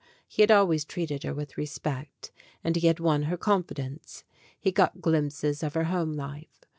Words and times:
He 0.27 0.41
had 0.41 0.49
always 0.49 0.83
treated 0.83 1.21
her 1.21 1.33
with 1.35 1.59
respect, 1.59 2.31
and 2.63 2.75
he 2.75 2.87
had 2.87 2.99
won 2.99 3.21
her 3.29 3.37
confidence. 3.37 4.23
He 4.59 4.71
got 4.71 4.99
glimpses 4.99 5.61
of 5.61 5.75
her 5.75 5.83
home 5.93 6.13
life. 6.13 6.65